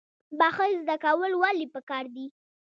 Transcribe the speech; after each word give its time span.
بخښل 0.39 0.71
زده 0.83 0.95
کول 1.03 1.31
ولې 1.41 1.65
پکار 1.73 2.05
دي؟ 2.15 2.25